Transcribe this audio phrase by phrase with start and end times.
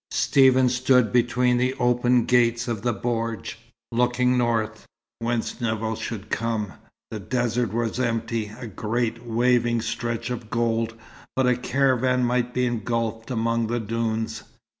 [0.09, 3.53] Stephen stood between the open gates of the bordj,
[3.91, 4.87] looking north,
[5.19, 6.73] whence Nevill should come.
[7.11, 10.95] The desert was empty, a great, waving stretch of gold,
[11.35, 14.41] but a caravan might be engulfed among the dunes.